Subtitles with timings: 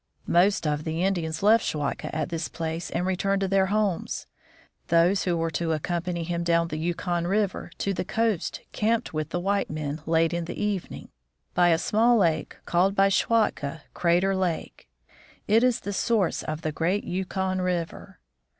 [0.25, 4.25] Most of the Indians left Schwatka at this place and returned to their homes.
[4.87, 9.29] Those who were to accompany him down the Yukon river to the coast camped with
[9.29, 11.09] the white men, late in the evening,
[11.53, 14.89] by a small lake called by Schwatka, Crater lake.
[15.47, 18.17] It is the source of the great Yukon river.